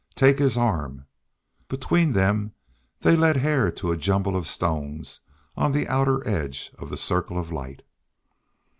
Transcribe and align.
"Take 0.15 0.39
his 0.39 0.57
arm." 0.57 1.05
Between 1.69 2.13
them 2.13 2.53
they 3.01 3.15
led 3.15 3.37
Hare 3.37 3.69
to 3.73 3.91
a 3.91 3.97
jumble 3.97 4.35
of 4.35 4.47
stones 4.47 5.19
on 5.55 5.73
the 5.73 5.87
outer 5.87 6.27
edge 6.27 6.71
of 6.79 6.89
the 6.89 6.97
circle 6.97 7.37
of 7.37 7.51
light. 7.51 7.83